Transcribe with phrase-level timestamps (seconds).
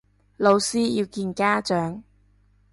[0.37, 2.01] 老師要見家長